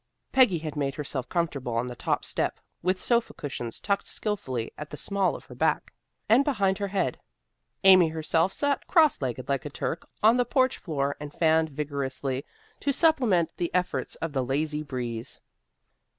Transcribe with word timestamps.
Peggy 0.31 0.57
had 0.57 0.75
made 0.75 0.95
herself 0.95 1.29
comfortable 1.29 1.75
on 1.77 1.85
the 1.85 1.95
top 1.95 2.25
step, 2.25 2.59
with 2.81 2.99
sofa 2.99 3.35
cushions 3.35 3.79
tucked 3.79 4.07
skilfully 4.07 4.71
at 4.75 4.89
the 4.89 4.97
small 4.97 5.35
of 5.35 5.45
her 5.45 5.53
back, 5.53 5.93
and 6.27 6.43
behind 6.43 6.79
her 6.79 6.87
head. 6.87 7.19
Amy 7.83 8.07
herself 8.07 8.51
sat 8.51 8.87
cross 8.87 9.21
legged 9.21 9.47
like 9.47 9.63
a 9.63 9.69
Turk 9.69 10.09
on 10.23 10.37
the 10.37 10.43
porch 10.43 10.79
floor 10.79 11.15
and 11.19 11.31
fanned 11.31 11.69
vigorously 11.69 12.43
to 12.79 12.91
supplement 12.91 13.55
the 13.57 13.71
efforts 13.75 14.15
of 14.15 14.33
the 14.33 14.43
lazy 14.43 14.81
breeze. 14.81 15.39